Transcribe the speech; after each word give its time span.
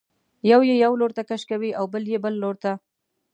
یو 0.51 0.61
یې 0.69 0.75
یو 0.83 0.93
لورته 0.99 1.21
کش 1.29 1.41
کوي 1.51 1.71
او 1.79 1.85
بل 1.93 2.03
یې 2.13 2.19
بل 2.25 2.35
لورته. 2.41 2.71